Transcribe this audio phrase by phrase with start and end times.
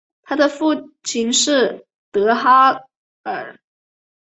[0.23, 2.81] 她的父亲是德哈
[3.21, 3.59] 尔。